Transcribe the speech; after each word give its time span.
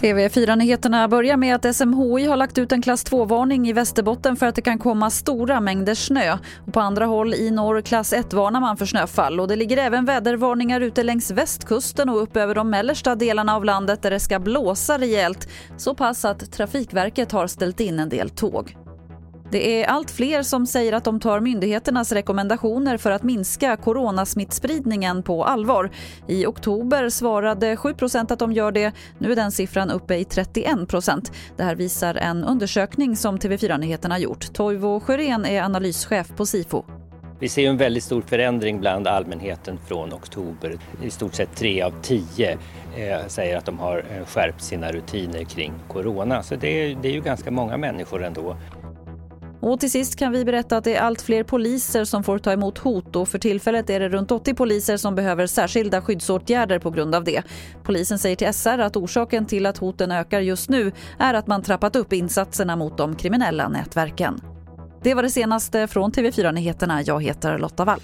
TV4-nyheterna 0.00 1.08
börjar 1.08 1.36
med 1.36 1.54
att 1.54 1.76
SMHI 1.76 2.26
har 2.26 2.36
lagt 2.36 2.58
ut 2.58 2.72
en 2.72 2.82
klass 2.82 3.06
2-varning 3.06 3.68
i 3.68 3.72
Västerbotten 3.72 4.36
för 4.36 4.46
att 4.46 4.54
det 4.54 4.62
kan 4.62 4.78
komma 4.78 5.10
stora 5.10 5.60
mängder 5.60 5.94
snö. 5.94 6.38
Och 6.66 6.72
på 6.72 6.80
andra 6.80 7.04
håll 7.04 7.34
i 7.34 7.50
norr 7.50 7.80
klass 7.80 8.12
1-varnar 8.12 8.60
man 8.60 8.76
för 8.76 8.86
snöfall. 8.86 9.40
Och 9.40 9.48
det 9.48 9.56
ligger 9.56 9.76
även 9.76 10.04
vädervarningar 10.04 10.80
ute 10.80 11.02
längs 11.02 11.30
västkusten 11.30 12.08
och 12.08 12.22
upp 12.22 12.36
över 12.36 12.54
de 12.54 12.70
mellersta 12.70 13.14
delarna 13.14 13.56
av 13.56 13.64
landet 13.64 14.02
där 14.02 14.10
det 14.10 14.20
ska 14.20 14.38
blåsa 14.38 14.98
rejält. 14.98 15.48
Så 15.76 15.94
pass 15.94 16.24
att 16.24 16.52
Trafikverket 16.52 17.32
har 17.32 17.46
ställt 17.46 17.80
in 17.80 17.98
en 17.98 18.08
del 18.08 18.30
tåg. 18.30 18.76
Det 19.50 19.82
är 19.82 19.86
allt 19.86 20.10
fler 20.10 20.42
som 20.42 20.66
säger 20.66 20.92
att 20.92 21.04
de 21.04 21.20
tar 21.20 21.40
myndigheternas 21.40 22.12
rekommendationer 22.12 22.96
för 22.96 23.10
att 23.10 23.22
minska 23.22 23.76
coronasmittspridningen 23.76 25.22
på 25.22 25.44
allvar. 25.44 25.90
I 26.28 26.46
oktober 26.46 27.08
svarade 27.08 27.74
7% 27.74 28.32
att 28.32 28.38
de 28.38 28.52
gör 28.52 28.72
det. 28.72 28.92
Nu 29.18 29.32
är 29.32 29.36
den 29.36 29.52
siffran 29.52 29.90
uppe 29.90 30.14
i 30.14 30.24
31% 30.24 31.32
Det 31.56 31.62
här 31.62 31.74
visar 31.74 32.14
en 32.14 32.44
undersökning 32.44 33.16
som 33.16 33.38
TV4 33.38 33.78
Nyheterna 33.78 34.18
gjort. 34.18 34.52
Toivo 34.52 35.00
Sjörén 35.00 35.44
är 35.44 35.62
analyschef 35.62 36.28
på 36.36 36.46
Sifo. 36.46 36.84
Vi 37.40 37.48
ser 37.48 37.68
en 37.68 37.76
väldigt 37.76 38.04
stor 38.04 38.22
förändring 38.22 38.80
bland 38.80 39.06
allmänheten 39.06 39.78
från 39.88 40.12
oktober. 40.12 40.78
I 41.02 41.10
stort 41.10 41.34
sett 41.34 41.56
tre 41.56 41.82
av 41.82 41.94
tio 42.02 42.58
eh, 42.96 43.26
säger 43.26 43.56
att 43.56 43.64
de 43.64 43.78
har 43.78 43.98
eh, 43.98 44.26
skärpt 44.26 44.62
sina 44.62 44.92
rutiner 44.92 45.44
kring 45.44 45.72
corona. 45.88 46.42
Så 46.42 46.56
det 46.56 46.68
är, 46.68 46.98
det 47.02 47.08
är 47.08 47.12
ju 47.12 47.20
ganska 47.20 47.50
många 47.50 47.76
människor 47.76 48.24
ändå. 48.24 48.56
Och 49.60 49.80
till 49.80 49.90
sist 49.90 50.16
kan 50.16 50.32
vi 50.32 50.44
berätta 50.44 50.76
att 50.76 50.84
det 50.84 50.96
är 50.96 51.00
allt 51.00 51.22
fler 51.22 51.42
poliser 51.42 52.04
som 52.04 52.24
får 52.24 52.38
ta 52.38 52.52
emot 52.52 52.78
hot 52.78 53.16
och 53.16 53.28
för 53.28 53.38
tillfället 53.38 53.90
är 53.90 54.00
det 54.00 54.08
runt 54.08 54.30
80 54.30 54.54
poliser 54.54 54.96
som 54.96 55.14
behöver 55.14 55.46
särskilda 55.46 56.02
skyddsåtgärder 56.02 56.78
på 56.78 56.90
grund 56.90 57.14
av 57.14 57.24
det. 57.24 57.42
Polisen 57.82 58.18
säger 58.18 58.36
till 58.36 58.54
SR 58.54 58.78
att 58.78 58.96
orsaken 58.96 59.46
till 59.46 59.66
att 59.66 59.78
hoten 59.78 60.12
ökar 60.12 60.40
just 60.40 60.68
nu 60.68 60.92
är 61.18 61.34
att 61.34 61.46
man 61.46 61.62
trappat 61.62 61.96
upp 61.96 62.12
insatserna 62.12 62.76
mot 62.76 62.98
de 62.98 63.16
kriminella 63.16 63.68
nätverken. 63.68 64.40
Det 65.02 65.14
var 65.14 65.22
det 65.22 65.30
senaste 65.30 65.86
från 65.86 66.12
TV4 66.12 66.52
Nyheterna. 66.52 67.02
Jag 67.02 67.22
heter 67.22 67.58
Lotta 67.58 67.84
Wall. 67.84 68.00